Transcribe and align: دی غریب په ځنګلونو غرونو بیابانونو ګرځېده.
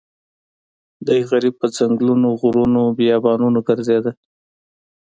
دی 1.05 1.19
غریب 1.29 1.53
په 1.61 1.67
ځنګلونو 1.77 2.27
غرونو 2.41 2.81
بیابانونو 2.97 3.59
ګرځېده. 3.67 4.11